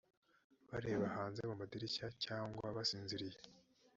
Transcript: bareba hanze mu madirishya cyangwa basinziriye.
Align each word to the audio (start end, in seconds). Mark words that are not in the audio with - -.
bareba 0.69 1.05
hanze 1.15 1.41
mu 1.49 1.55
madirishya 1.61 2.07
cyangwa 2.23 2.65
basinziriye. 2.75 3.37